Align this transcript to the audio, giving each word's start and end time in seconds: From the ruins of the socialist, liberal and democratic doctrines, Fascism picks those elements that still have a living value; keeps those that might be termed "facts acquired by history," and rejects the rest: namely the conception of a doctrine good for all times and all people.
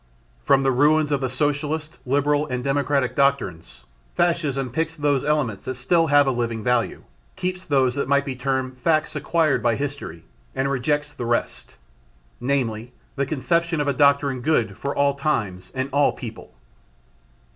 From 0.43 0.63
the 0.63 0.71
ruins 0.71 1.11
of 1.11 1.21
the 1.21 1.29
socialist, 1.29 1.99
liberal 2.07 2.47
and 2.47 2.63
democratic 2.63 3.15
doctrines, 3.15 3.83
Fascism 4.15 4.71
picks 4.71 4.95
those 4.95 5.23
elements 5.23 5.65
that 5.65 5.75
still 5.75 6.07
have 6.07 6.25
a 6.25 6.31
living 6.31 6.63
value; 6.63 7.03
keeps 7.35 7.63
those 7.63 7.93
that 7.93 8.07
might 8.09 8.25
be 8.25 8.35
termed 8.35 8.79
"facts 8.79 9.15
acquired 9.15 9.61
by 9.61 9.75
history," 9.75 10.23
and 10.55 10.71
rejects 10.71 11.13
the 11.13 11.25
rest: 11.27 11.75
namely 12.39 12.93
the 13.15 13.27
conception 13.27 13.79
of 13.79 13.87
a 13.87 13.93
doctrine 13.93 14.41
good 14.41 14.75
for 14.75 14.95
all 14.95 15.13
times 15.13 15.71
and 15.75 15.87
all 15.91 16.11
people. 16.13 16.51